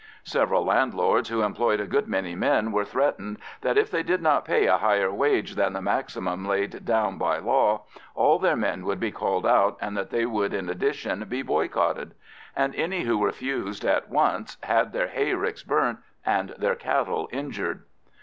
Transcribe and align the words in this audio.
Several 0.23 0.65
landlords 0.65 1.29
who 1.29 1.43
employed 1.43 1.79
a 1.79 1.85
good 1.85 2.07
many 2.07 2.33
men 2.33 2.71
were 2.71 2.83
threatened 2.85 3.37
that, 3.61 3.77
if 3.77 3.91
they 3.91 4.01
did 4.01 4.19
not 4.19 4.45
pay 4.45 4.65
a 4.65 4.79
higher 4.79 5.13
wage 5.13 5.53
than 5.53 5.73
the 5.73 5.79
maximum 5.83 6.43
laid 6.47 6.83
down 6.85 7.19
by 7.19 7.37
law, 7.37 7.83
all 8.15 8.39
their 8.39 8.55
men 8.55 8.83
would 8.85 8.99
be 8.99 9.11
called 9.11 9.45
out 9.45 9.77
and 9.79 9.95
that 9.95 10.09
they 10.09 10.25
would 10.25 10.55
in 10.55 10.69
addition 10.69 11.23
be 11.25 11.43
boycotted. 11.43 12.15
And 12.55 12.73
any 12.73 13.03
who 13.03 13.23
refused 13.23 13.85
at 13.85 14.09
once 14.09 14.57
had 14.63 14.91
their 14.91 15.09
hayricks 15.09 15.61
burnt 15.61 15.99
and 16.25 16.55
their 16.57 16.73
cattle 16.73 17.29
injured. 17.31 17.83